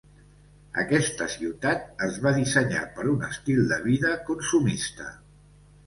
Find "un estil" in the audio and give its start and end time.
3.13-3.65